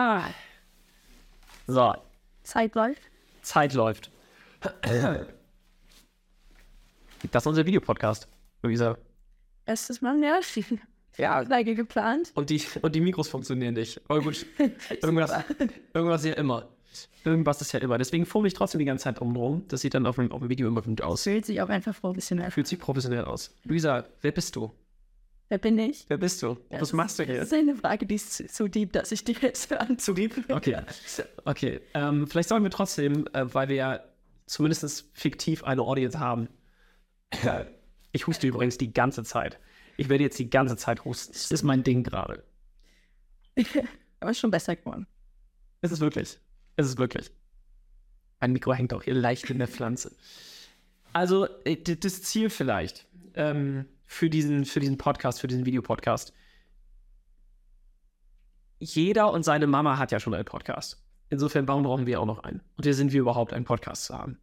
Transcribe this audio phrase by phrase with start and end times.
[0.00, 0.30] Ah.
[1.66, 1.92] So,
[2.44, 3.02] Zeit läuft.
[3.42, 4.12] Zeit läuft.
[7.32, 8.28] Das ist unser Videopodcast,
[8.62, 8.96] Luisa.
[9.66, 10.38] Erstes Mal, ja.
[11.16, 11.40] Ja.
[11.48, 12.30] Lange geplant.
[12.36, 14.00] Und die, und die Mikros funktionieren nicht.
[14.06, 14.46] Aber gut,
[15.02, 15.32] irgendwas,
[15.92, 16.68] irgendwas ja immer.
[17.24, 17.98] Irgendwas ist ja immer.
[17.98, 19.64] Deswegen fummel ich trotzdem die ganze Zeit umrum.
[19.66, 21.24] Das sieht dann auf dem, auf dem Video immer gut aus.
[21.24, 22.52] Fühlt sich auch einfach professionell.
[22.52, 23.52] Fühlt sich professionell aus.
[23.64, 24.72] Luisa, wer bist du?
[25.50, 26.04] Wer bin ich?
[26.08, 26.58] Wer bist du?
[26.70, 27.42] Was machst du Das hier?
[27.42, 29.98] ist eine Frage, die ist zu- so deep, dass ich die jetzt an.
[29.98, 30.44] Zu lieb?
[30.50, 30.82] Okay.
[31.44, 31.80] Okay.
[31.94, 34.00] Ähm, vielleicht sagen wir trotzdem, äh, weil wir ja
[34.46, 36.48] zumindest fiktiv eine Audience haben.
[38.12, 39.60] Ich huste übrigens die ganze Zeit.
[39.98, 41.34] Ich werde jetzt die ganze Zeit husten.
[41.34, 42.42] Das ist mein Ding gerade.
[44.20, 45.06] Aber ist schon besser geworden.
[45.82, 46.38] Es ist wirklich.
[46.76, 47.30] Es ist wirklich.
[48.40, 50.16] Mein Mikro hängt auch hier leicht in der Pflanze.
[51.12, 56.32] Also, äh, das Ziel vielleicht ähm, für, diesen, für diesen Podcast, für diesen Videopodcast.
[58.80, 61.04] Jeder und seine Mama hat ja schon einen Podcast.
[61.28, 62.62] Insofern, warum brauchen wir auch noch einen?
[62.76, 64.38] Und hier sind wir überhaupt, einen Podcast zu haben.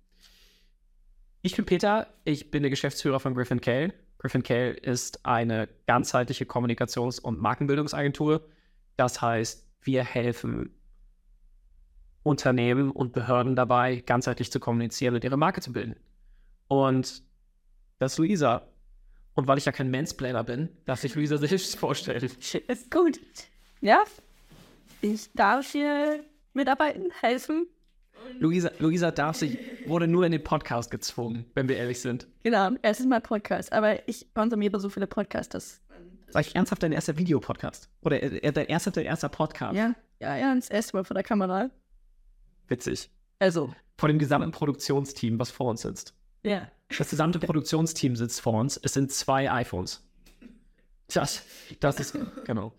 [1.41, 3.93] Ich bin Peter, ich bin der Geschäftsführer von Griffin Kale.
[4.19, 8.47] Griffin Kale ist eine ganzheitliche Kommunikations- und Markenbildungsagentur.
[8.97, 10.69] Das heißt, wir helfen
[12.21, 15.95] Unternehmen und Behörden dabei, ganzheitlich zu kommunizieren und ihre Marke zu bilden.
[16.67, 17.23] Und
[17.97, 18.67] das Luisa.
[19.35, 22.23] Und weil ich ja kein Mansplainer bin, darf ich Luisa selbst vorstellen.
[22.23, 23.19] Ist gut.
[23.81, 24.03] Ja.
[25.01, 27.67] Ich darf hier mitarbeiten, helfen.
[28.39, 32.27] Luisa, Luisa darf sich, wurde nur in den Podcast gezwungen, wenn wir ehrlich sind.
[32.43, 32.71] Genau.
[32.81, 33.71] Erstes Mal Podcast.
[33.73, 35.81] Aber ich konsumiere so viele Podcasts, dass.
[36.29, 37.89] Sag ich ernsthaft dein erster Videopodcast?
[38.01, 39.75] Oder äh, äh, dein erster, dein erster Podcast?
[39.75, 39.93] Ja.
[40.19, 41.69] Ja, ja, das erste Mal vor der Kamera.
[42.67, 43.09] Witzig.
[43.39, 43.75] Also.
[43.97, 46.14] Vor dem gesamten Produktionsteam, was vor uns sitzt.
[46.45, 46.69] Ja.
[46.95, 48.79] Das gesamte Produktionsteam sitzt vor uns.
[48.81, 50.07] Es sind zwei iPhones.
[51.13, 51.43] Das,
[51.79, 52.73] das ist, genau.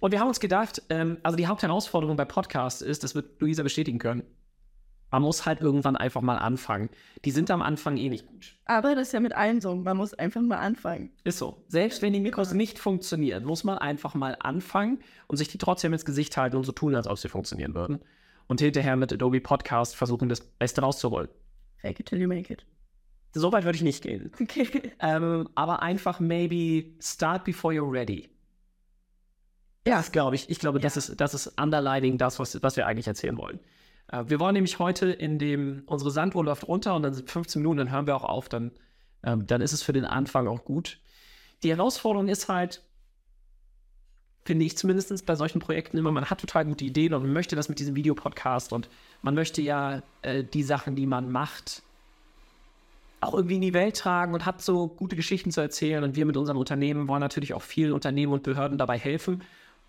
[0.00, 3.62] Und wir haben uns gedacht, ähm, also die Hauptherausforderung bei Podcasts ist, das wird Luisa
[3.62, 4.24] bestätigen können,
[5.14, 6.90] man muss halt irgendwann einfach mal anfangen.
[7.24, 8.56] Die sind am Anfang eh nicht gut.
[8.64, 9.72] Aber das ist ja mit allen so.
[9.76, 11.12] Man muss einfach mal anfangen.
[11.22, 11.62] Ist so.
[11.68, 15.92] Selbst wenn die Mikros nicht funktionieren, muss man einfach mal anfangen und sich die trotzdem
[15.92, 18.00] ins Gesicht halten und so tun, als ob sie funktionieren würden.
[18.48, 21.28] Und hinterher mit Adobe Podcast versuchen, das Beste rauszuholen.
[21.76, 22.66] Fake it till you make it.
[23.34, 24.30] So weit würde ich nicht gehen.
[24.40, 24.92] Okay.
[25.00, 28.30] Ähm, aber einfach maybe start before you're ready.
[29.86, 30.48] Ja, das glaube ich.
[30.48, 33.60] Ich glaube, das, ist, das ist underlining das, was, was wir eigentlich erzählen wollen.
[34.10, 37.60] Äh, wir wollen nämlich heute in dem, unsere Sanduhr läuft runter und dann sind 15
[37.60, 38.70] Minuten, dann hören wir auch auf, dann,
[39.22, 41.00] ähm, dann ist es für den Anfang auch gut.
[41.62, 42.82] Die Herausforderung ist halt,
[44.44, 47.56] finde ich zumindest bei solchen Projekten immer, man hat total gute Ideen und man möchte
[47.56, 48.88] das mit diesem Videopodcast und
[49.22, 51.82] man möchte ja äh, die Sachen, die man macht,
[53.26, 56.04] auch irgendwie in die Welt tragen und hat so gute Geschichten zu erzählen.
[56.04, 59.42] Und wir mit unserem Unternehmen wollen natürlich auch vielen Unternehmen und Behörden dabei helfen,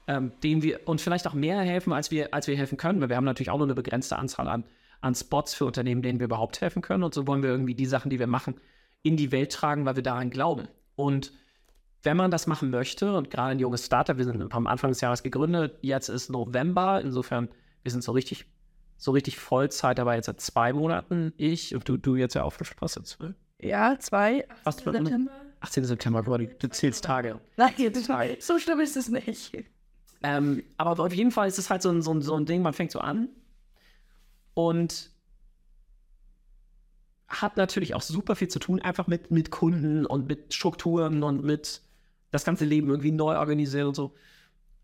[0.08, 3.10] ähm, denen wir und vielleicht auch mehr helfen, als wir, als wir helfen können, weil
[3.10, 4.64] wir haben natürlich auch nur eine begrenzte Anzahl an,
[5.02, 7.04] an Spots für Unternehmen, denen wir überhaupt helfen können.
[7.04, 8.56] Und so wollen wir irgendwie die Sachen, die wir machen,
[9.04, 10.68] in die Welt tragen, weil wir daran glauben.
[10.96, 11.32] Und
[12.04, 15.02] wenn man das machen möchte, und gerade ein junges Startup, wir sind am Anfang des
[15.02, 17.50] Jahres gegründet, jetzt ist November, insofern,
[17.84, 18.46] wir sind so richtig,
[18.98, 22.54] so richtig Vollzeit dabei jetzt seit zwei Monaten, ich und du, du jetzt ja auch
[22.80, 23.18] was jetzt?
[23.60, 24.48] Ja, zwei.
[24.64, 25.32] Was für- September.
[25.62, 25.86] 18.
[25.86, 27.40] September, guck mal, du, du zählst Tage.
[27.58, 28.38] Nein, jetzt Zwei.
[28.40, 29.52] so schlimm ist es nicht.
[30.22, 32.62] Ähm, aber auf jeden Fall ist es halt so ein, so, ein, so ein Ding,
[32.62, 33.30] man fängt so an
[34.54, 35.10] und
[37.28, 41.44] hat natürlich auch super viel zu tun, einfach mit, mit Kunden und mit Strukturen und
[41.44, 41.82] mit
[42.32, 44.14] das ganze Leben irgendwie neu organisieren und so.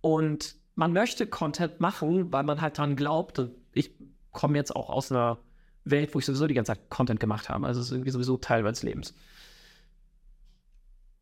[0.01, 3.37] Und man möchte Content machen, weil man halt dran glaubt.
[3.39, 3.91] Und ich
[4.31, 5.39] komme jetzt auch aus einer
[5.83, 7.65] Welt, wo ich sowieso die ganze Zeit Content gemacht habe.
[7.65, 9.13] Also es ist irgendwie sowieso Teil meines Lebens.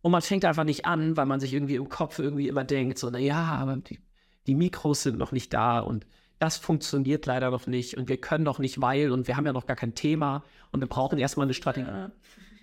[0.02, 2.98] Und man fängt einfach nicht an, weil man sich irgendwie im Kopf irgendwie immer denkt,
[2.98, 4.00] so, naja, aber die,
[4.48, 6.06] die Mikros sind noch nicht da und
[6.40, 9.52] das funktioniert leider noch nicht und wir können noch nicht, weil und wir haben ja
[9.52, 12.12] noch gar kein Thema und wir brauchen erstmal eine Strategie.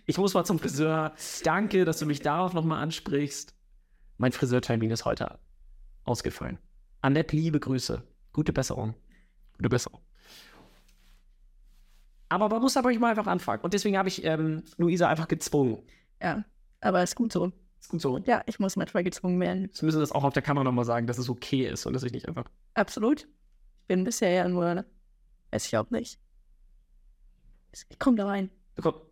[0.06, 1.12] Ich muss mal zum Friseur.
[1.44, 3.54] Danke, dass du mich darauf nochmal ansprichst.
[4.16, 5.38] Mein Friseurtermin ist heute
[6.04, 6.59] ausgefallen.
[7.03, 8.03] Annette, liebe Grüße.
[8.33, 8.94] Gute Besserung.
[9.56, 10.00] Gute Besserung.
[12.28, 13.62] Aber man muss aber mal einfach anfangen.
[13.62, 15.82] Und deswegen habe ich ähm, Luisa einfach gezwungen.
[16.20, 16.44] Ja,
[16.80, 17.53] aber ist gut so.
[17.80, 18.18] Ist gut so.
[18.18, 19.66] Ja, ich muss manchmal gezwungen werden.
[19.66, 21.92] Jetzt müssen wir das auch auf der Kamera nochmal sagen, dass es okay ist und
[21.92, 22.47] dass ich nicht einfach.
[22.74, 23.22] Absolut.
[23.22, 24.84] Ich bin bisher ja nur.
[25.53, 26.18] Weiß ich auch nicht.
[27.72, 28.50] Ich komm da rein.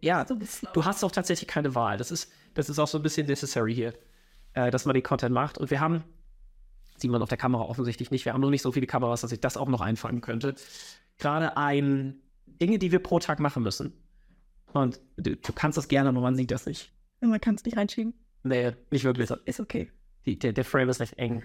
[0.00, 0.36] Ja, So
[0.72, 1.96] du hast auch tatsächlich keine Wahl.
[1.96, 3.94] Das ist, das ist auch so ein bisschen necessary hier,
[4.52, 5.56] äh, dass man den Content macht.
[5.56, 6.04] Und wir haben,
[7.04, 9.30] sieht man auf der Kamera offensichtlich nicht, wir haben noch nicht so viele Kameras, dass
[9.30, 10.54] ich das auch noch einfangen könnte.
[11.18, 12.16] Gerade ein
[12.46, 13.92] Dinge, die wir pro Tag machen müssen.
[14.72, 16.92] Und du, du kannst das gerne, aber man sieht das nicht.
[17.20, 18.14] Man kann es nicht reinschieben.
[18.42, 19.30] Nee, nicht wirklich.
[19.44, 19.90] Ist okay.
[20.24, 21.42] Die, der, der Frame ist recht eng.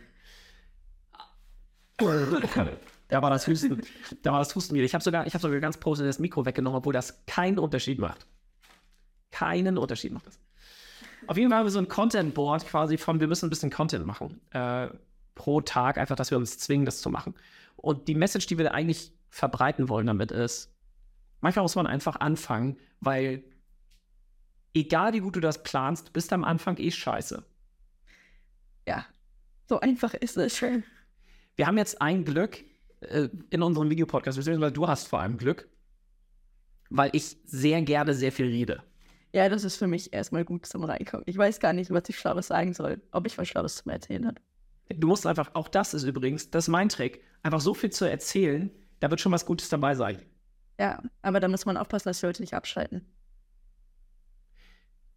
[1.97, 3.81] Da war das Husten,
[4.23, 4.85] da war das Husten wieder.
[4.85, 7.99] Ich habe sogar, ich habe sogar ganz positiv das Mikro weggenommen, obwohl das keinen Unterschied
[7.99, 8.25] macht.
[9.31, 10.39] Keinen Unterschied macht das.
[11.27, 14.05] Auf jeden Fall haben wir so ein Content-Board quasi von, wir müssen ein bisschen Content
[14.05, 14.39] machen.
[14.51, 14.87] Äh,
[15.35, 17.35] pro Tag, einfach, dass wir uns zwingen, das zu machen.
[17.75, 20.73] Und die Message, die wir eigentlich verbreiten wollen damit ist,
[21.41, 23.43] manchmal muss man einfach anfangen, weil
[24.73, 27.43] egal wie gut du das planst, du bist am Anfang eh scheiße.
[28.87, 29.05] Ja,
[29.67, 30.61] so einfach ist es.
[31.55, 32.63] Wir haben jetzt ein Glück
[33.01, 35.69] äh, in unserem Videopodcast, beziehungsweise du hast vor allem Glück,
[36.89, 38.83] weil ich sehr gerne sehr viel rede.
[39.31, 41.23] Ja, das ist für mich erstmal gut zum Reinkommen.
[41.27, 44.25] Ich weiß gar nicht, was ich Schlaues sagen soll, ob ich was Schlaues zum Erzählen
[44.25, 44.41] habe.
[44.89, 48.05] Du musst einfach, auch das ist übrigens, das ist mein Trick, einfach so viel zu
[48.05, 50.21] erzählen, da wird schon was Gutes dabei sein.
[50.79, 53.05] Ja, aber da muss man aufpassen, dass die Leute nicht abschalten.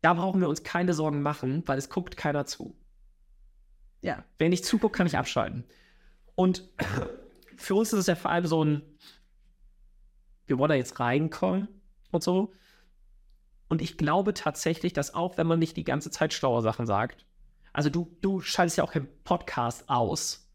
[0.03, 2.77] Da brauchen wir uns keine Sorgen machen, weil es guckt keiner zu.
[4.03, 4.25] Ja.
[4.39, 5.65] Wenn ich zugucke, kann ich abschalten.
[6.35, 6.69] Und
[7.57, 8.83] für uns ist es ja vor allem so ein,
[10.47, 11.69] wir wollen da jetzt reinkommen
[12.11, 12.53] und so.
[13.69, 17.25] Und ich glaube tatsächlich, dass auch wenn man nicht die ganze Zeit schlaue Sachen sagt,
[17.73, 20.49] also du, du schaltest ja auch keinen Podcast aus,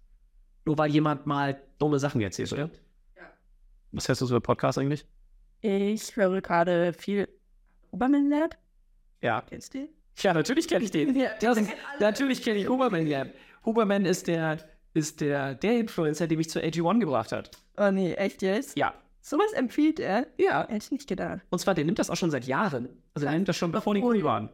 [0.66, 2.70] nur weil jemand mal dumme Sachen erzählt, oder?
[3.16, 3.24] Ja.
[3.92, 5.06] Was hörst du so über Podcast eigentlich?
[5.62, 7.28] Ich höre gerade viel
[7.92, 8.56] Huberman Lab.
[9.22, 9.42] Ja.
[9.42, 9.90] Kennst du den?
[10.18, 11.16] Ja, natürlich kenne ich den.
[11.42, 11.56] Ja,
[12.00, 13.30] natürlich kenne ich Huberman Lab.
[13.66, 14.60] Huberman ist der,
[14.94, 17.52] ist der, der Influencer, der mich zu AG1 gebracht hat.
[17.78, 18.78] Oh nee, echt jetzt?
[18.78, 18.94] Ja.
[19.22, 20.28] Sowas empfiehlt er?
[20.38, 20.68] Ja.
[20.68, 21.42] Hätte ich nicht gedacht.
[21.50, 22.90] Und zwar, der nimmt das auch schon seit Jahren.
[23.14, 24.50] Also der nimmt das schon, bevor die cool waren.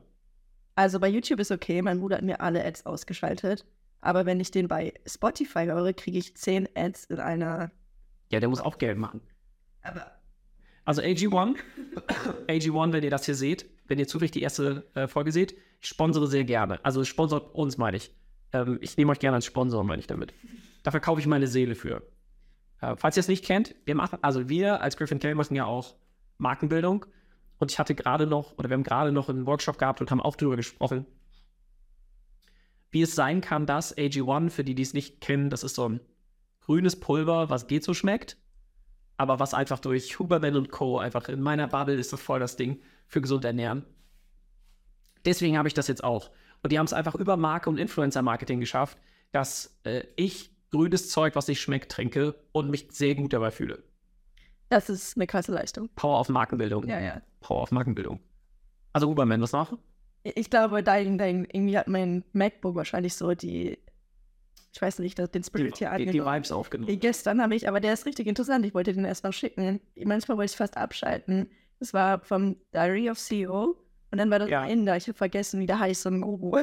[0.75, 3.65] Also bei YouTube ist okay, mein Bruder hat mir alle Ads ausgeschaltet.
[4.01, 7.71] Aber wenn ich den bei Spotify höre, kriege ich 10 Ads in einer.
[8.29, 9.21] Ja, der muss auch Geld machen.
[9.81, 10.11] Aber.
[10.85, 11.55] Also AG1,
[12.47, 15.87] AG1, wenn ihr das hier seht, wenn ihr zufällig die erste äh, Folge seht, ich
[15.87, 16.83] sponsere sehr gerne.
[16.83, 18.13] Also sponsort uns, meine ich.
[18.51, 20.33] Ähm, ich nehme euch gerne als Sponsor, meine ich damit.
[20.83, 22.03] Dafür kaufe ich meine Seele für.
[22.81, 25.65] Äh, falls ihr es nicht kennt, wir machen, also wir als Griffin K machen ja
[25.65, 25.95] auch
[26.37, 27.05] Markenbildung.
[27.63, 30.21] Und ich hatte gerade noch, oder wir haben gerade noch einen Workshop gehabt und haben
[30.21, 31.07] auch darüber gesprochen,
[32.91, 35.89] wie es sein kann, dass AG1, für die, die es nicht kennen, das ist so
[35.89, 35.99] ein
[36.61, 38.37] grünes Pulver, was geht so schmeckt
[39.17, 40.97] aber was einfach durch Huberman und Co.
[40.97, 43.85] einfach in meiner Bubble ist das voll das Ding für gesund ernähren.
[45.25, 46.31] Deswegen habe ich das jetzt auch.
[46.61, 48.97] Und die haben es einfach über Marke und Influencer-Marketing geschafft,
[49.31, 53.83] dass äh, ich grünes Zeug, was ich schmeckt, trinke und mich sehr gut dabei fühle.
[54.75, 55.89] Das ist eine krasse Leistung.
[55.95, 56.87] Power auf Markenbildung.
[56.87, 57.21] Ja, ja.
[57.41, 58.19] Power auf Markenbildung.
[58.93, 59.77] Also Huberman, was noch?
[60.23, 63.77] Ich glaube, dein, dein, irgendwie hat mein MacBook wahrscheinlich so die.
[64.75, 66.35] Ich weiß nicht, den Die, Spirit hier die, die angenommen.
[66.37, 66.99] Vibes aufgenommen.
[66.99, 68.65] Gestern habe ich, aber der ist richtig interessant.
[68.65, 69.79] Ich wollte den erst mal schicken.
[70.03, 71.49] Manchmal wollte ich fast abschalten.
[71.79, 73.75] Das war vom Diary of CEO.
[74.11, 74.61] Und dann war das Ja.
[74.61, 74.95] ein Inder.
[74.97, 76.57] Ich habe vergessen, wie der heißt, so ein Guru.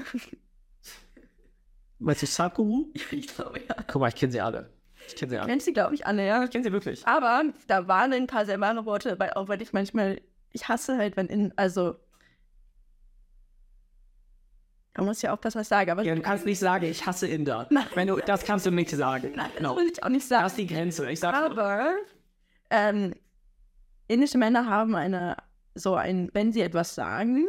[1.99, 2.87] Meinst du Sakuru?
[3.11, 3.75] ich glaube, ja.
[3.87, 4.71] Guck mal, ich kenne sie alle.
[5.11, 5.49] Ich kenne sie alle.
[5.49, 6.45] Kennt sie, glaube ich, alle, ja.
[6.45, 7.07] Ich kenne sie wirklich.
[7.07, 10.21] Aber da waren ein paar sehr wahre Worte, weil auch wenn ich manchmal,
[10.53, 11.97] ich hasse halt, wenn in, also.
[14.97, 16.03] Man muss ja aufpassen, was ich sage, aber.
[16.03, 17.67] Ja, du kannst nicht sagen, ich hasse Inder.
[17.71, 17.87] Nein.
[17.95, 19.33] Wenn du, das kannst du nicht sagen.
[19.37, 19.77] Nein, das Genau.
[19.77, 20.43] will ich auch nicht sagen.
[20.43, 21.11] Das ist die Grenze.
[21.11, 21.95] Ich sag, Aber
[22.71, 23.15] ähm,
[24.09, 25.37] indische Männer haben eine,
[25.75, 27.47] so ein, wenn sie etwas sagen,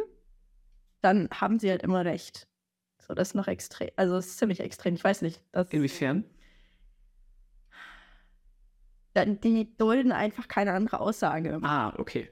[1.00, 2.46] dann haben sie halt immer recht.
[3.06, 5.42] So, das ist noch extrem, also es ist ziemlich extrem, ich weiß nicht.
[5.50, 6.24] Das, inwiefern?
[9.16, 11.58] Die dulden einfach keine andere Aussage.
[11.62, 12.28] Ah, okay.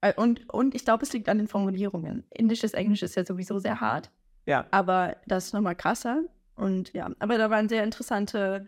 [0.00, 2.24] Äh, Und, und ich glaube, es liegt an den Formulierungen.
[2.30, 4.10] Indisches Englisch ist ja sowieso sehr hart,
[4.46, 4.66] Ja.
[4.70, 6.22] aber das ist nochmal krasser.
[6.56, 8.66] Und ja, aber da waren sehr interessante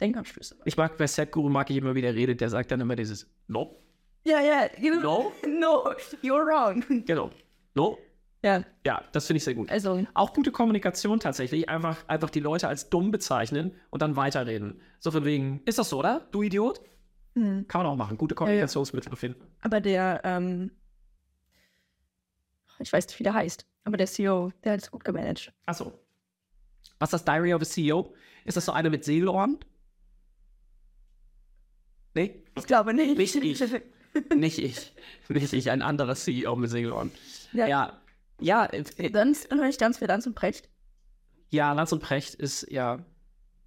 [0.00, 0.56] Denkanstöße.
[0.64, 3.76] Ich mag, bei Sadhguru mag ich immer wieder redet, der sagt dann immer dieses No.
[4.24, 5.32] Ja, ja, you, No?
[5.46, 7.04] no, you're wrong.
[7.04, 7.30] Genau.
[7.74, 7.98] No?
[8.42, 9.70] Ja, Ja, das finde ich sehr gut.
[9.70, 11.68] also Auch gute Kommunikation tatsächlich.
[11.68, 14.80] Einfach, einfach die Leute als dumm bezeichnen und dann weiterreden.
[14.98, 16.26] So von wegen, ist das so, oder?
[16.32, 16.80] Du Idiot?
[17.34, 17.66] hm.
[17.68, 18.18] Kann man auch machen.
[18.18, 19.46] Gute Kommunikationsmittel finden.
[19.62, 20.72] Aber der, ähm,
[22.78, 25.52] ich weiß nicht, wie der heißt, aber der CEO, der hat es gut gemanagt.
[25.66, 25.92] Achso.
[26.98, 28.14] Was ist das Diary of a CEO?
[28.44, 29.58] Ist das so eine mit Seelohren?
[32.14, 32.42] Nee?
[32.58, 33.16] Ich glaube nicht.
[33.16, 33.60] Nicht ich.
[34.34, 34.92] Nicht ich.
[35.28, 37.10] Nicht ich, ein anderer CEO mit Seelohren.
[37.52, 37.66] Ja.
[37.66, 38.01] Ja.
[38.42, 40.68] Ja, äh, äh, Sonst höre ich ganz viel Lanz und Precht.
[41.50, 43.04] ja, Lanz und Precht ist, ja,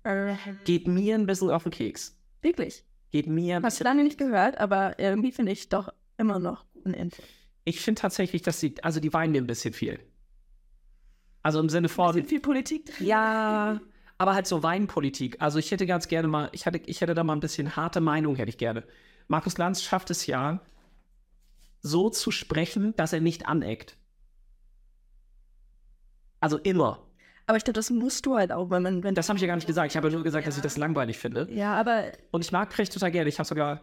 [0.03, 2.17] Äh, geht mir ein bisschen auf den Keks.
[2.41, 2.83] wirklich.
[3.11, 6.65] Geht mir ein Hast du lange nicht gehört, aber irgendwie finde ich doch immer noch
[6.83, 7.23] Input.
[7.63, 9.99] Ich finde tatsächlich, dass sie, also die weinen mir ein bisschen viel.
[11.41, 13.07] Also im Sinne Bisschen von, viel Politik drin.
[13.07, 13.79] ja,
[14.17, 15.37] aber halt so Weinpolitik.
[15.41, 18.01] Also ich hätte ganz gerne mal, ich hätte, ich hätte da mal ein bisschen harte
[18.01, 18.83] Meinung, hätte ich gerne.
[19.27, 20.59] Markus Lanz schafft es ja,
[21.81, 23.97] so zu sprechen, dass er nicht aneckt.
[26.45, 26.99] Also immer.
[27.47, 29.03] Aber ich glaube, das musst du halt auch, wenn man.
[29.03, 29.91] Wenn Das habe ich ja gar nicht gesagt.
[29.91, 31.47] Ich habe nur gesagt, dass ich das langweilig finde.
[31.51, 33.29] ja, aber Und ich mag Precht total gerne.
[33.29, 33.81] Ich habe sogar,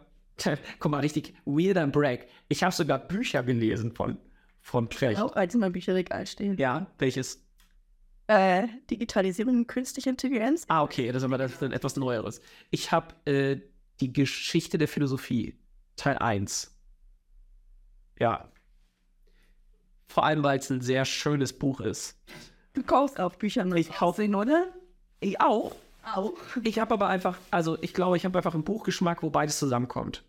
[0.79, 2.25] guck mal, richtig weirder Brag.
[2.47, 4.17] Ich habe sogar Bücher gelesen von,
[4.61, 5.19] von Precht.
[5.19, 6.57] auch als in meinem Bücherregal stehen.
[6.57, 7.45] Ja, welches?
[8.27, 10.63] Äh, Digitalisierung und künstliche Intelligenz.
[10.69, 12.39] Ah, okay, das ist aber das ist etwas Neueres.
[12.71, 13.59] Ich habe äh,
[13.99, 15.59] die Geschichte der Philosophie,
[15.97, 16.73] Teil 1.
[18.19, 18.49] Ja.
[20.07, 22.17] Vor allem, weil es ein sehr schönes Buch ist.
[22.73, 23.89] Du kaufst auch Bücher nicht.
[23.89, 24.67] Ich kaufe ihn, oder?
[25.19, 25.75] Ich auch.
[26.15, 26.33] auch.
[26.63, 30.23] Ich habe aber einfach, also ich glaube, ich habe einfach einen Buchgeschmack, wo beides zusammenkommt.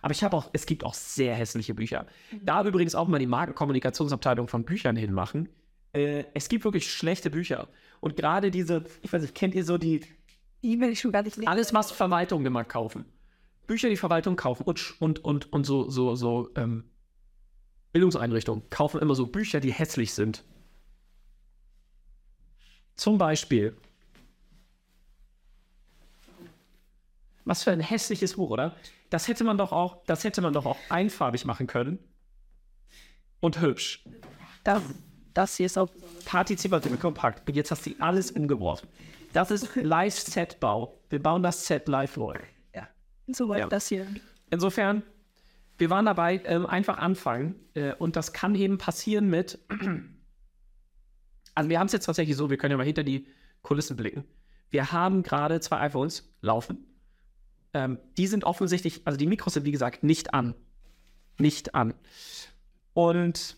[0.00, 2.06] Aber ich habe auch, es gibt auch sehr hässliche Bücher.
[2.42, 5.48] Da übrigens auch mal die Markenkommunikationsabteilung von Büchern hinmachen.
[5.92, 7.68] Äh, es gibt wirklich schlechte Bücher.
[8.00, 10.00] Und gerade diese, ich weiß nicht, kennt ihr so die,
[10.62, 11.48] Die will ich schon gar nicht lesen.
[11.48, 13.04] alles, was Verwaltung immer kaufen.
[13.66, 16.84] Bücher, die Verwaltung kaufen und, und, und, und so, so, so ähm,
[17.92, 20.44] Bildungseinrichtungen kaufen immer so Bücher, die hässlich sind.
[22.98, 23.74] Zum Beispiel.
[27.44, 28.74] Was für ein hässliches Buch, oder?
[29.08, 31.98] Das hätte man doch auch, das hätte man doch auch einfarbig machen können.
[33.40, 34.04] Und hübsch.
[34.64, 34.82] Das,
[35.32, 35.88] das hier ist auch.
[36.26, 37.48] Partizipativ kompakt.
[37.48, 38.88] Und jetzt hast du alles umgeworfen.
[39.32, 40.98] Das ist Live-Set-Bau.
[41.08, 42.34] Wir bauen das Set live neu.
[42.74, 42.88] Ja.
[43.28, 43.68] So läuft Ja.
[43.68, 44.06] das hier.
[44.50, 45.02] Insofern,
[45.78, 47.54] wir waren dabei, ähm, einfach anfangen.
[47.74, 49.58] Äh, und das kann eben passieren mit.
[51.58, 53.26] Also, wir haben es jetzt tatsächlich so, wir können ja mal hinter die
[53.62, 54.22] Kulissen blicken.
[54.70, 56.86] Wir haben gerade zwei iPhones laufen.
[57.74, 60.54] Ähm, die sind offensichtlich, also die Mikros sind wie gesagt nicht an.
[61.36, 61.94] Nicht an.
[62.94, 63.56] Und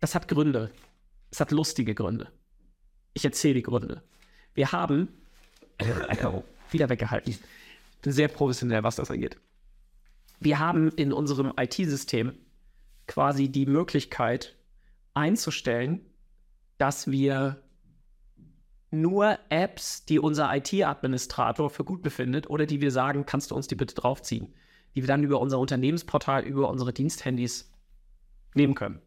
[0.00, 0.70] das hat Gründe.
[1.30, 2.32] Es hat lustige Gründe.
[3.12, 4.02] Ich erzähle die Gründe.
[4.54, 5.08] Wir haben
[6.70, 7.30] wieder weggehalten.
[7.30, 7.40] Ich
[8.00, 9.36] bin sehr professionell, was das angeht.
[10.40, 12.32] Wir haben in unserem IT-System
[13.06, 14.56] quasi die Möglichkeit
[15.14, 16.00] einzustellen,
[16.78, 17.62] dass wir
[18.90, 23.66] nur Apps, die unser IT-Administrator für gut befindet oder die wir sagen, kannst du uns
[23.66, 24.54] die bitte draufziehen,
[24.94, 27.72] die wir dann über unser Unternehmensportal, über unsere Diensthandys
[28.54, 29.00] nehmen können.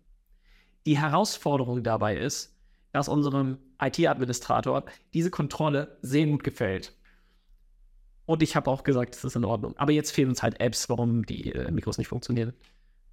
[0.86, 2.56] Die Herausforderung dabei ist,
[2.92, 6.96] dass unserem IT-Administrator diese Kontrolle sehr gut gefällt.
[8.26, 9.78] Und ich habe auch gesagt, das ist in Ordnung.
[9.78, 12.54] Aber jetzt fehlen uns halt Apps, warum die äh, Mikros nicht funktionieren.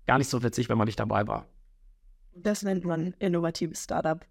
[0.06, 1.46] Gar nicht so witzig, wenn man nicht dabei war.
[2.34, 4.24] Das nennt man innovatives Startup.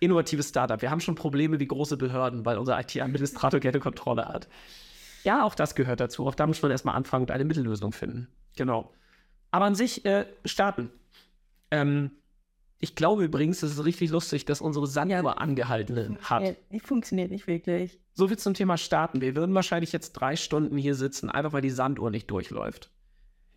[0.00, 0.80] Innovatives Startup.
[0.82, 4.48] Wir haben schon Probleme wie große Behörden, weil unser IT-Administrator gerne Kontrolle hat.
[5.24, 6.26] Ja, auch das gehört dazu.
[6.26, 8.28] Auch da muss man erstmal anfangen und eine Mittellösung finden.
[8.56, 8.92] Genau.
[9.50, 10.90] Aber an sich äh, starten.
[11.70, 12.10] Ähm,
[12.78, 15.32] ich glaube übrigens, es ist richtig lustig, dass unsere Sanduhr Ja.
[15.32, 16.56] angehalten hat.
[16.70, 17.98] Die funktioniert nicht wirklich.
[18.12, 19.20] So viel zum Thema Starten.
[19.20, 22.90] Wir würden wahrscheinlich jetzt drei Stunden hier sitzen, einfach weil die Sanduhr nicht durchläuft.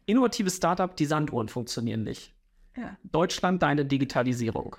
[0.05, 2.33] Innovatives Startup, die Sanduhren funktionieren nicht.
[2.79, 4.75] Ja, Deutschland, deine Digitalisierung.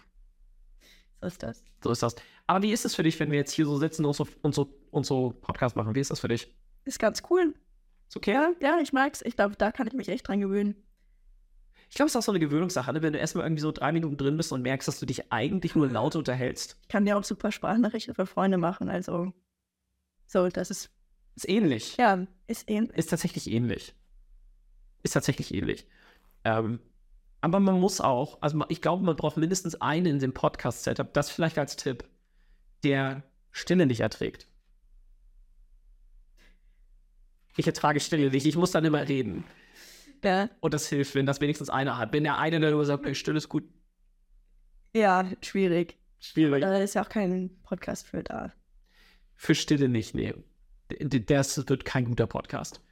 [1.20, 1.62] so ist das.
[1.84, 2.16] So ist das.
[2.46, 4.54] Aber wie ist es für dich, wenn wir jetzt hier so sitzen und so, und
[4.54, 5.94] so, und so Podcast machen?
[5.94, 6.54] Wie ist das für dich?
[6.84, 7.54] Ist ganz cool.
[8.08, 8.32] Ist okay?
[8.32, 9.22] Ja, ja, ich mag's.
[9.22, 10.74] Ich glaube, da kann ich mich echt dran gewöhnen.
[11.90, 13.02] Ich glaube, es ist auch so eine Gewöhnungssache, ne?
[13.02, 15.74] wenn du erstmal irgendwie so drei Minuten drin bist und merkst, dass du dich eigentlich
[15.74, 16.76] nur laut unterhältst.
[16.82, 18.88] Ich kann ja auch super Sprachnachrichten für Freunde machen.
[18.88, 19.32] Also,
[20.26, 20.90] so, das ist,
[21.34, 21.96] Ist ähnlich.
[21.96, 22.96] ja, ist ähnlich.
[22.96, 23.94] Ist tatsächlich ähnlich.
[25.02, 25.86] Ist tatsächlich ähnlich.
[26.44, 26.78] Ähm,
[27.40, 31.30] aber man muss auch, also ich glaube, man braucht mindestens einen in dem Podcast-Setup, das
[31.30, 32.04] vielleicht als Tipp,
[32.84, 34.46] der Stille nicht erträgt.
[37.56, 39.44] Ich ertrage Stille nicht, ich muss dann immer reden.
[40.22, 42.12] Ja, Und das hilft, wenn das wenigstens einer hat.
[42.12, 43.64] Wenn der eine dann nur sagt, Stille ist gut,
[44.94, 45.98] ja schwierig.
[46.18, 46.60] schwierig.
[46.60, 48.52] Da ist ja auch kein Podcast für da.
[49.34, 50.34] Für Stille nicht, nee.
[51.26, 52.82] Das wird kein guter Podcast.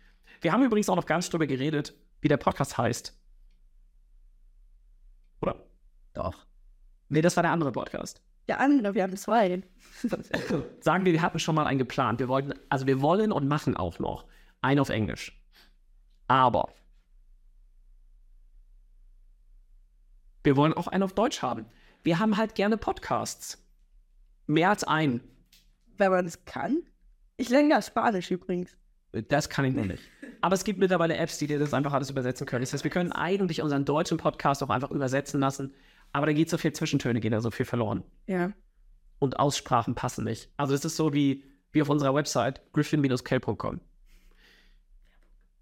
[0.41, 3.15] Wir haben übrigens auch noch gar nicht drüber geredet, wie der Podcast heißt.
[6.19, 6.47] Doch.
[7.11, 8.21] Nee, das war der andere Podcast.
[8.49, 9.63] Der andere, wir haben zwei.
[10.81, 12.19] Sagen wir, wir hatten schon mal einen geplant.
[12.19, 14.27] Wir wollten, also wir wollen und machen auch noch
[14.61, 15.41] einen auf Englisch.
[16.27, 16.73] Aber
[20.43, 21.67] wir wollen auch einen auf Deutsch haben.
[22.03, 23.65] Wir haben halt gerne Podcasts.
[24.47, 25.21] Mehr als einen.
[25.97, 26.83] Wenn man es kann.
[27.37, 28.77] Ich lerne ja Spanisch übrigens.
[29.29, 30.03] Das kann ich noch nicht.
[30.41, 32.63] Aber es gibt mittlerweile Apps, die dir das einfach alles übersetzen können.
[32.63, 35.75] Das heißt, wir können eigentlich unseren deutschen Podcast auch einfach übersetzen lassen.
[36.13, 38.03] Aber da geht so viel Zwischentöne, gehen da so viel verloren.
[38.27, 38.53] Ja.
[39.19, 40.51] Und Aussprachen passen nicht.
[40.57, 43.81] Also es ist so wie, wie auf unserer Website griffin-kell.com.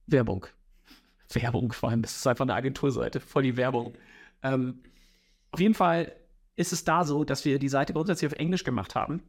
[0.07, 0.47] Werbung.
[1.33, 2.03] Werbung vor allem.
[2.03, 3.21] Das ist einfach eine Agenturseite.
[3.21, 3.95] Voll die Werbung.
[4.43, 4.83] Ähm,
[5.51, 6.13] auf jeden Fall
[6.55, 9.23] ist es da so, dass wir die Seite grundsätzlich auf Englisch gemacht haben.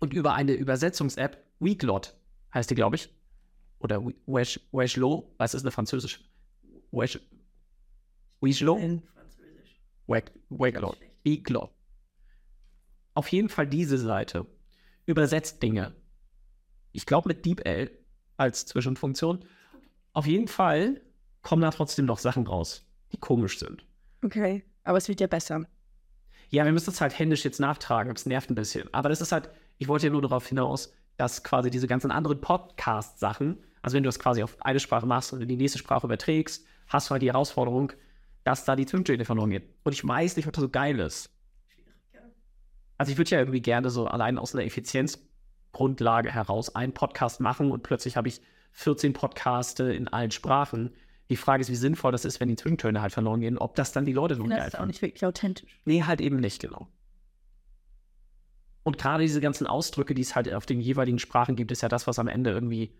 [0.00, 2.14] Und über eine Übersetzungs-App, Weeklot
[2.52, 3.10] heißt die, glaube ich.
[3.78, 6.20] Oder We- Wesh, Weshlo, was ist eine französische?
[6.90, 7.18] Wesh,
[10.06, 10.98] Weglot.
[11.20, 11.70] Spiegler.
[13.14, 14.46] Auf jeden Fall diese Seite.
[15.06, 15.94] Übersetzt Dinge.
[16.92, 17.90] Ich glaube mit DeepL
[18.36, 19.44] als Zwischenfunktion.
[20.12, 21.00] Auf jeden Fall
[21.42, 23.86] kommen da trotzdem noch Sachen raus, die komisch sind.
[24.22, 25.66] Okay, aber es wird ja besser.
[26.50, 28.92] Ja, wir müssen es halt händisch jetzt nachtragen, es nervt ein bisschen.
[28.92, 32.40] Aber das ist halt, ich wollte ja nur darauf hinaus, dass quasi diese ganzen anderen
[32.40, 36.06] Podcast-Sachen, also wenn du das quasi auf eine Sprache machst und in die nächste Sprache
[36.06, 37.92] überträgst, hast du halt die Herausforderung,
[38.44, 39.64] dass da die Zwischentöne verloren gehen.
[39.82, 41.30] Und ich weiß nicht, ob das so geil ist.
[42.96, 47.72] Also ich würde ja irgendwie gerne so allein aus einer Effizienzgrundlage heraus einen Podcast machen
[47.72, 48.40] und plötzlich habe ich
[48.72, 50.94] 14 Podcaste in allen Sprachen.
[51.30, 53.92] Die Frage ist, wie sinnvoll das ist, wenn die Zwischentöne halt verloren gehen, ob das
[53.92, 55.80] dann die Leute so Das geil ist auch nicht wirklich authentisch.
[55.84, 56.88] Nee, halt eben nicht, genau.
[58.84, 61.88] Und gerade diese ganzen Ausdrücke, die es halt auf den jeweiligen Sprachen gibt, ist ja
[61.88, 62.92] das, was am Ende irgendwie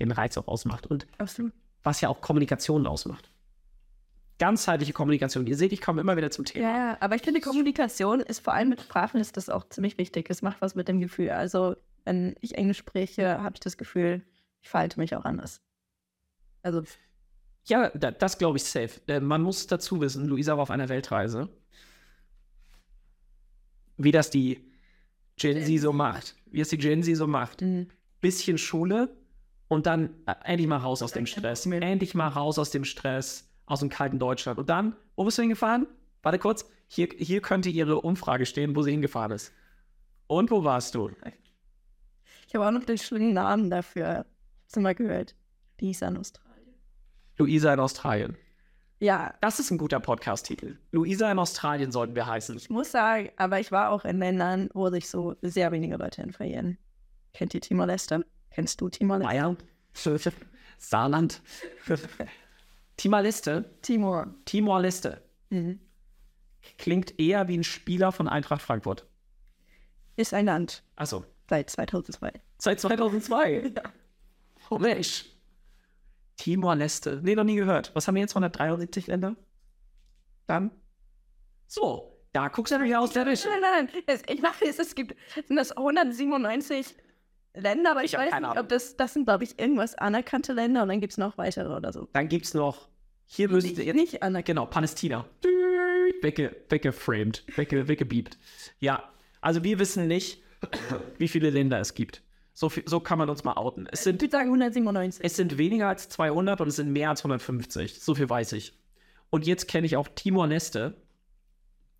[0.00, 1.52] den Reiz auch ausmacht und Absolut.
[1.82, 3.30] was ja auch Kommunikation ausmacht.
[4.38, 5.46] Ganzheitliche Kommunikation.
[5.46, 6.64] Ihr seht, ich komme immer wieder zum Thema.
[6.64, 9.98] Ja, ja, aber ich finde, Kommunikation ist vor allem mit Sprachen ist das auch ziemlich
[9.98, 10.30] wichtig.
[10.30, 11.30] Es macht was mit dem Gefühl.
[11.30, 14.22] Also, wenn ich Englisch spreche, habe ich das Gefühl,
[14.62, 15.60] ich verhalte mich auch anders.
[16.62, 16.82] Also,
[17.66, 19.00] Ja, da, das glaube ich safe.
[19.08, 21.48] Äh, man muss dazu wissen, Luisa war auf einer Weltreise.
[23.96, 24.60] Wie das die
[25.36, 26.36] Gen Z so macht.
[26.46, 27.60] Wie es die Gen Z so macht.
[27.62, 27.88] mhm.
[28.20, 29.16] Bisschen Schule
[29.68, 31.66] und dann äh, endlich mal raus aus dem Stress.
[31.66, 34.58] Endlich mal raus aus dem Stress, aus dem kalten Deutschland.
[34.58, 35.86] Und dann, wo bist du hingefahren?
[36.22, 39.52] Warte kurz, hier, hier könnte ihre Umfrage stehen, wo sie hingefahren ist.
[40.26, 41.10] Und wo warst du?
[42.46, 44.26] ich habe auch noch den schönen Namen dafür.
[44.64, 45.34] Hast du mal gehört?
[45.78, 46.74] Ist an Australien.
[47.36, 48.36] Luisa in Australien.
[49.00, 50.76] Ja, Das ist ein guter Podcast-Titel.
[50.90, 52.56] Luisa in Australien sollten wir heißen.
[52.56, 56.20] ich muss sagen, aber ich war auch in Ländern, wo sich so sehr wenige Leute
[56.22, 56.78] hin verirren.
[57.32, 58.26] Kennt ihr Timor-Leste?
[58.50, 59.28] Kennst du Timor-Leste?
[59.32, 59.56] Bayern,
[60.78, 61.42] Saarland,
[62.98, 64.34] Timor-Leste, Timor.
[64.44, 65.80] Timor-Leste Mhm.
[66.76, 69.06] klingt eher wie ein Spieler von Eintracht Frankfurt.
[70.16, 72.32] Ist ein Land Also seit 2002.
[72.58, 73.72] seit 2002.
[74.70, 75.24] Oh Mensch.
[76.36, 77.20] Timor-Leste.
[77.22, 77.92] Nee, noch nie gehört.
[77.94, 78.32] Was haben wir jetzt?
[78.34, 79.34] 173 Länder?
[80.46, 80.70] Dann?
[81.66, 83.48] So, da guckst du wieder aus der Wäsche.
[83.48, 83.60] Nein,
[83.92, 85.14] nein, es, ich dachte, es, es gibt
[85.46, 86.94] sind das 197
[87.54, 90.82] Länder, aber ich, Ich weiß nicht, ob das, das sind, glaube ich, irgendwas anerkannte Länder
[90.82, 92.08] und dann gibt es noch weitere oder so.
[92.12, 92.88] Dann gibt's noch,
[93.30, 94.46] hier müssen Nicht, sie jetzt, nicht anerkannt.
[94.46, 95.26] genau, Palästina.
[96.22, 98.38] Wegge, weggeframed, wegge, weggebiebt.
[98.80, 99.04] Ja,
[99.42, 100.42] also wir wissen nicht,
[101.18, 102.22] wie viele Länder es gibt.
[102.54, 103.86] So, viel, so kann man uns mal outen.
[103.92, 105.24] Es Ich sind, würde sagen 197.
[105.24, 108.00] es sind weniger als 200 und es sind mehr als 150.
[108.00, 108.72] So viel weiß ich.
[109.30, 110.96] Und jetzt kenne ich auch Timor-Leste,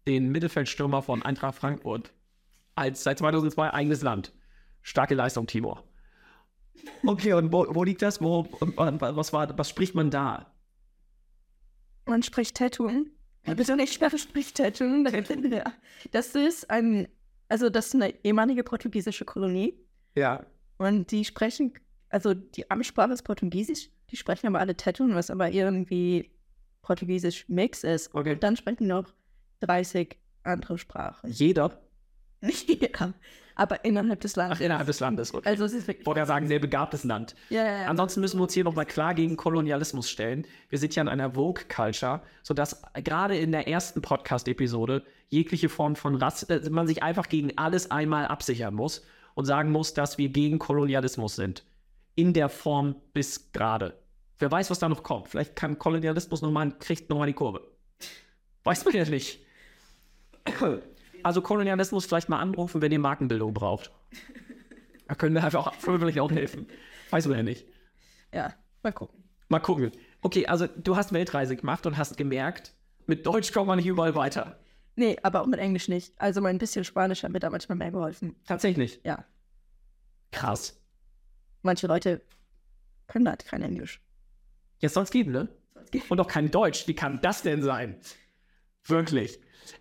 [0.06, 2.10] den Mittelfeldstürmer von Eintracht Frankfurt,
[2.74, 4.32] als seit 2002 eigenes Land.
[4.82, 5.84] Starke Leistung, Timor.
[7.04, 8.20] Okay, und wo, wo liegt das?
[8.22, 10.46] Wo, was, war, was spricht man da?
[12.08, 12.90] Man spricht Tattoo.
[13.46, 15.04] Ja, bitte nicht schwer spricht Tattoo.
[16.10, 17.08] Das ist ein,
[17.48, 19.74] also das ist eine ehemalige portugiesische Kolonie
[20.14, 20.44] Ja.
[20.78, 21.72] und die sprechen,
[22.08, 26.30] also die Amtssprache ist Portugiesisch, die sprechen aber alle Tattoo, was aber irgendwie
[26.82, 28.14] Portugiesisch-Mix ist.
[28.14, 28.32] Okay.
[28.32, 29.12] Und dann sprechen noch
[29.60, 31.30] 30 andere Sprachen.
[31.30, 31.82] Jeder
[32.40, 33.12] ja,
[33.58, 34.60] aber innerhalb des Ach, Landes.
[34.60, 35.34] innerhalb des Landes.
[35.34, 35.48] Okay.
[35.48, 36.00] Also es ist wirklich.
[36.00, 37.34] Ich wollte ja sagen, sehr begabtes Land.
[37.50, 37.86] Ja, ja, ja.
[37.86, 40.46] Ansonsten müssen wir uns hier nochmal klar gegen Kolonialismus stellen.
[40.68, 46.14] Wir sind ja in einer Vogue-Culture, sodass gerade in der ersten Podcast-Episode jegliche Form von
[46.14, 50.28] Rass, äh, man sich einfach gegen alles einmal absichern muss und sagen muss, dass wir
[50.28, 51.64] gegen Kolonialismus sind.
[52.14, 53.98] In der Form bis gerade.
[54.38, 55.28] Wer weiß, was da noch kommt.
[55.28, 57.60] Vielleicht kann Kolonialismus nochmal, kriegt nochmal die Kurve.
[58.62, 59.40] Weiß man ja nicht.
[61.28, 63.92] Also Kolonialismus vielleicht mal anrufen, wenn ihr Markenbildung braucht.
[65.08, 66.66] Da können wir einfach fröhlich auch helfen.
[67.10, 67.66] Weiß man ja nicht.
[68.32, 69.22] ja, mal gucken.
[69.50, 69.92] Mal gucken.
[70.22, 72.72] Okay, also du hast Weltreise gemacht und hast gemerkt,
[73.06, 74.58] mit Deutsch kommt man nicht überall weiter.
[74.96, 76.14] Nee, aber auch mit Englisch nicht.
[76.18, 78.34] Also mein bisschen Spanisch hat mir da manchmal mehr geholfen.
[78.46, 78.98] Tatsächlich.
[79.04, 79.26] Ja,
[80.32, 80.80] Krass.
[81.60, 82.22] manche Leute
[83.06, 84.00] können halt kein Englisch.
[84.78, 85.48] Jetzt soll es geben, ne?
[86.08, 86.88] Und auch kein Deutsch.
[86.88, 88.00] Wie kann das denn sein?
[88.88, 89.38] Wirklich.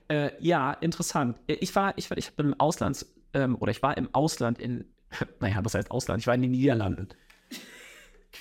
[0.09, 1.39] Äh, ja, interessant.
[1.47, 4.59] Äh, Ich war, ich war, ich bin im Ausland, ähm, oder ich war im Ausland
[4.59, 4.85] in,
[5.39, 6.21] naja, was heißt Ausland?
[6.21, 7.09] Ich war in den Niederlanden.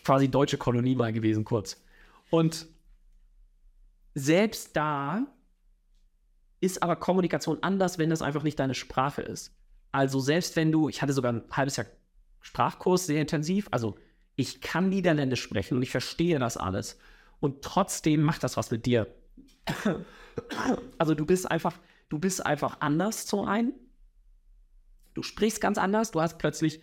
[0.05, 1.83] Quasi deutsche Kolonie mal gewesen, kurz.
[2.31, 2.66] Und
[4.14, 5.26] selbst da
[6.61, 9.55] ist aber Kommunikation anders, wenn das einfach nicht deine Sprache ist.
[9.92, 11.87] Also selbst wenn du, ich hatte sogar ein halbes Jahr
[12.40, 13.96] Sprachkurs, sehr intensiv, also
[14.37, 16.98] ich kann Niederländisch sprechen und ich verstehe das alles.
[17.40, 19.07] Und trotzdem macht das was mit dir.
[20.99, 23.72] Also du bist einfach, du bist einfach anders zum einen.
[25.14, 26.81] Du sprichst ganz anders, du hast plötzlich,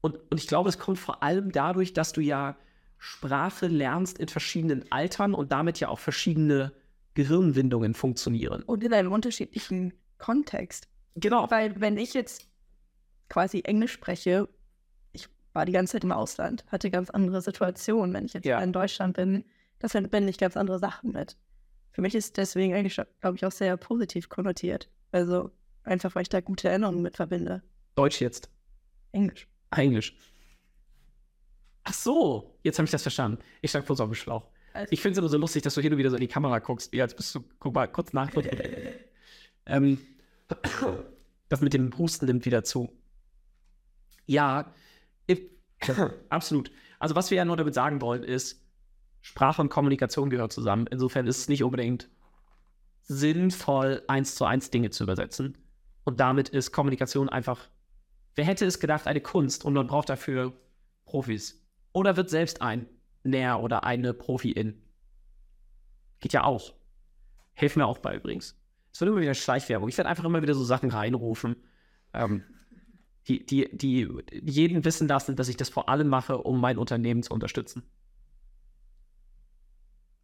[0.00, 2.56] und, und ich glaube, es kommt vor allem dadurch, dass du ja
[2.98, 6.72] Sprache lernst in verschiedenen Altern und damit ja auch verschiedene
[7.14, 8.62] Gehirnwindungen funktionieren.
[8.62, 10.88] Und in einem unterschiedlichen Kontext.
[11.16, 11.50] Genau.
[11.50, 12.48] Weil wenn ich jetzt
[13.28, 14.48] quasi Englisch spreche,
[15.12, 18.14] ich war die ganze Zeit im Ausland, hatte ganz andere Situationen.
[18.14, 18.60] Wenn ich jetzt Ja.
[18.60, 19.44] in Deutschland bin,
[19.78, 21.36] das verbinde ich ganz andere Sachen mit.
[21.92, 24.88] Für mich ist deswegen eigentlich, glaube ich, auch sehr positiv konnotiert.
[25.10, 25.50] Also
[25.84, 27.62] einfach, weil ich da gute Erinnerungen mit verbinde.
[27.94, 28.50] Deutsch jetzt.
[29.12, 29.46] Englisch.
[29.70, 30.16] Englisch.
[31.84, 33.38] Ach so, jetzt habe ich das verstanden.
[33.60, 34.46] Ich stand kurz auf dem Schlauch.
[34.72, 36.28] Also- Ich finde es immer so lustig, dass du hier nur wieder so in die
[36.28, 36.94] Kamera guckst.
[36.94, 38.30] Ja, jetzt bist du, guck mal, kurz nach.
[39.66, 39.98] ähm,
[41.48, 42.90] das mit dem Husten nimmt wieder zu.
[44.26, 44.72] Ja,
[45.26, 45.42] ich,
[46.30, 46.70] absolut.
[46.98, 48.61] Also was wir ja nur damit sagen wollen, ist,
[49.22, 50.86] Sprache und Kommunikation gehören zusammen.
[50.90, 52.10] Insofern ist es nicht unbedingt
[53.02, 55.56] sinnvoll, eins zu eins Dinge zu übersetzen.
[56.04, 57.68] Und damit ist Kommunikation einfach,
[58.34, 60.52] wer hätte es gedacht, eine Kunst und man braucht dafür
[61.04, 61.64] Profis.
[61.92, 62.88] Oder wird selbst ein
[63.22, 64.82] Näher oder eine Profi-In.
[66.18, 66.74] Geht ja auch.
[67.54, 68.58] Helfen mir auch bei übrigens.
[68.92, 69.88] Es wird immer wieder Schleichwerbung.
[69.88, 71.56] Ich werde einfach immer wieder so Sachen reinrufen,
[72.12, 72.42] ähm,
[73.28, 74.08] die, die, die
[74.42, 77.84] jeden wissen lassen, dass ich das vor allem mache, um mein Unternehmen zu unterstützen.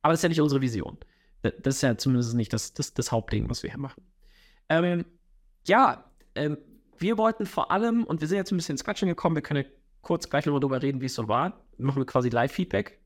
[0.03, 0.99] Aber das ist ja nicht unsere Vision.
[1.43, 4.03] Das ist ja zumindest nicht das, das, das Hauptding, was wir hier machen.
[4.69, 5.05] Ähm,
[5.67, 6.59] ja, ähm,
[6.99, 9.65] wir wollten vor allem, und wir sind jetzt ein bisschen ins Quatschen gekommen, wir können
[9.65, 9.71] ja
[10.03, 11.65] kurz gleich nochmal drüber reden, wie es so war.
[11.79, 13.01] Machen wir quasi Live-Feedback.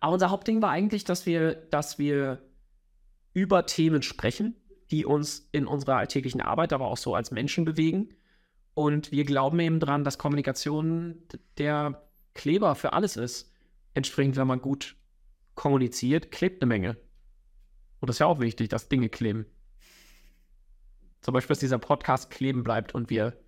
[0.00, 2.42] Aber unser Hauptding war eigentlich, dass wir, dass wir
[3.32, 4.56] über Themen sprechen,
[4.90, 8.10] die uns in unserer alltäglichen Arbeit, aber auch so als Menschen bewegen.
[8.74, 11.22] Und wir glauben eben dran, dass Kommunikation
[11.58, 12.02] der
[12.34, 13.52] Kleber für alles ist.
[13.94, 14.96] Entsprechend, wenn man gut
[15.54, 16.96] kommuniziert, klebt eine Menge.
[18.00, 19.46] Und das ist ja auch wichtig, dass Dinge kleben.
[21.20, 23.38] Zum Beispiel, dass dieser Podcast kleben bleibt und wir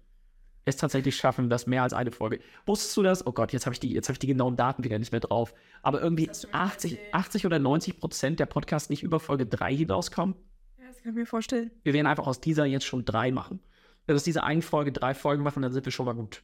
[0.65, 2.41] es tatsächlich schaffen, dass mehr als eine Folge.
[2.65, 3.25] Wusstest du das?
[3.27, 5.21] Oh Gott, jetzt habe ich, die- jetzt hab ich die genauen Daten wieder nicht mehr
[5.21, 5.55] drauf.
[5.83, 7.15] Aber irgendwie hast du mir 80, erzählt.
[7.15, 10.35] 80 oder 90 Prozent der Podcasts nicht über Folge 3 hinauskommen.
[10.79, 11.71] Ja, das kann ich mir vorstellen.
[11.85, 13.61] Wir werden einfach aus dieser jetzt schon drei machen.
[14.07, 16.43] Wenn wir aus dieser einen Folge drei Folgen machen, dann sind wir schon mal gut.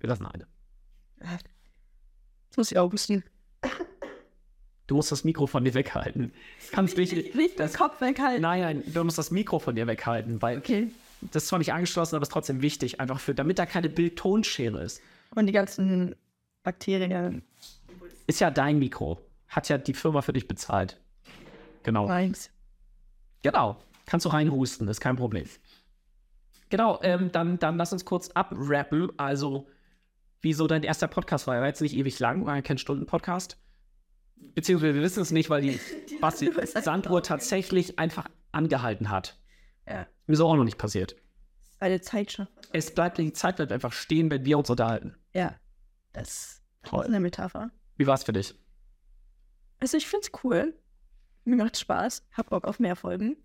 [0.00, 0.46] Wir lassen eine.
[1.20, 3.24] Das muss ich auch wissen.
[4.86, 6.32] Du musst das Mikro von dir weghalten.
[6.60, 7.12] Das kannst nicht.
[7.12, 8.42] Nicht den Das, Kopf weghalten.
[8.42, 10.90] nein, nein, du musst das Mikro von dir weghalten, weil Okay.
[11.20, 13.88] das ist zwar nicht angeschlossen, aber es ist trotzdem wichtig, einfach für, damit da keine
[13.88, 15.00] Bild-Tonschere ist.
[15.34, 16.14] Und die ganzen
[16.62, 17.42] Bakterien.
[18.28, 19.18] Ist ja dein Mikro.
[19.48, 21.00] Hat ja die Firma für dich bezahlt.
[21.82, 22.06] Genau.
[22.06, 22.50] Meins.
[23.42, 23.76] Genau.
[24.06, 25.46] Kannst du reinhusten, ist kein Problem.
[26.68, 29.10] Genau, ähm, dann, dann lass uns kurz abrappen.
[29.16, 29.68] Also,
[30.42, 31.54] wieso dein erster Podcast war?
[31.56, 33.56] Er war jetzt nicht ewig lang, war kein Stunden-Podcast.
[34.54, 35.80] Beziehungsweise wir wissen es nicht, weil die
[36.20, 36.50] Basti
[36.82, 39.38] Sanduhr tatsächlich einfach angehalten hat.
[39.86, 40.06] Ja.
[40.26, 41.16] Mir so auch noch nicht passiert.
[41.78, 42.48] Eine Zeit schon.
[42.72, 45.14] Es bleibt, die Zeit bleibt einfach stehen, wenn wir uns unterhalten.
[45.34, 45.54] Ja.
[46.12, 47.04] Das ist Toll.
[47.04, 47.70] eine Metapher.
[47.96, 48.54] Wie war es für dich?
[49.78, 50.74] Also ich finde es cool.
[51.44, 52.26] Mir macht Spaß.
[52.32, 53.36] Hab Bock auf mehr Folgen.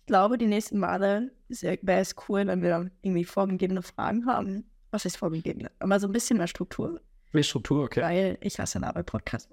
[0.00, 4.70] Ich glaube, die nächsten Male wäre es cool, wenn wir dann irgendwie vorgegebene Fragen haben.
[4.90, 5.70] Was ist vorgegebene?
[5.78, 7.00] Aber so ein bisschen mehr Struktur.
[7.32, 8.02] Mehr Struktur, okay.
[8.02, 9.48] Weil ich hasse nichts bei rumkommt.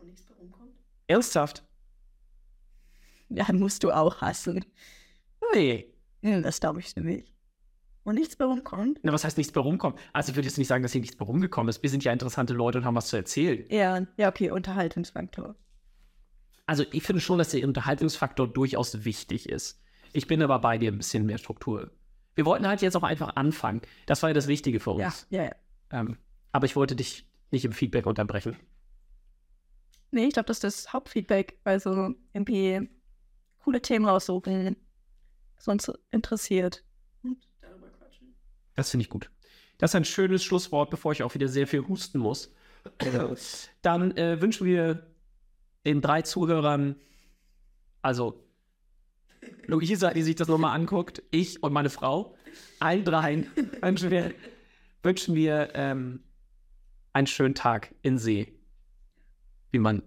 [1.07, 1.63] Ernsthaft?
[3.29, 4.65] Ja, musst du auch hassen.
[5.53, 5.91] Nee.
[6.21, 7.31] Das glaube ich nicht.
[8.03, 8.99] Wo nichts bei rumkommt?
[9.03, 9.97] Na, was heißt nichts bei rumkommen?
[10.13, 11.81] Also ich würde jetzt nicht sagen, dass hier nichts bei rumgekommen ist.
[11.81, 13.65] Wir sind ja interessante Leute und haben was zu erzählen.
[13.69, 15.55] Ja, ja, okay, Unterhaltungsfaktor.
[16.67, 19.81] Also ich finde schon, dass der Unterhaltungsfaktor durchaus wichtig ist.
[20.13, 21.91] Ich bin aber bei dir ein bisschen mehr Struktur.
[22.35, 23.81] Wir wollten halt jetzt auch einfach anfangen.
[24.07, 25.27] Das war ja das Wichtige für Ja, uns.
[25.29, 25.55] ja, ja.
[25.91, 26.17] Ähm,
[26.51, 28.55] aber ich wollte dich nicht im Feedback unterbrechen.
[30.15, 31.59] Nee, ich glaube, das ist das Hauptfeedback.
[31.65, 32.89] Also irgendwie
[33.59, 34.77] coole Themen raussuchen,
[35.57, 36.85] was uns interessiert.
[37.21, 38.33] Und darüber quatschen.
[38.75, 39.29] Das finde ich gut.
[39.77, 42.53] Das ist ein schönes Schlusswort, bevor ich auch wieder sehr viel husten muss.
[43.81, 45.05] Dann äh, wünschen wir
[45.85, 46.95] den drei Zuhörern,
[48.01, 48.41] also
[49.65, 52.37] Luisa, die sich das nochmal anguckt, ich und meine Frau,
[52.79, 53.51] allen dreien
[53.81, 54.33] wünschen wir,
[55.03, 56.23] wünschen wir ähm,
[57.11, 58.54] einen schönen Tag in See,
[59.75, 60.01] wie man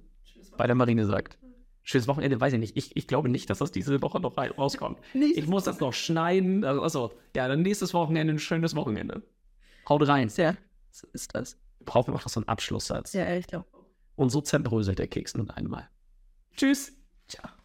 [0.56, 1.38] bei der Marine sagt.
[1.82, 2.76] Schönes Wochenende, weiß ich nicht.
[2.76, 4.98] Ich, ich glaube nicht, dass das diese Woche noch rauskommt.
[5.14, 6.64] Ich muss das noch schneiden.
[6.64, 9.22] Also, achso, ja, dann nächstes Wochenende ein schönes Wochenende.
[9.88, 10.30] Haut rein.
[10.36, 10.56] Ja,
[10.90, 11.56] so ist das.
[11.78, 13.12] Wir brauchen noch so einen Abschlusssatz.
[13.12, 13.66] Ja, ich glaube.
[14.16, 15.88] Und so zerbröselt der Keks nun einmal.
[16.56, 16.92] Tschüss.
[17.28, 17.57] Ciao.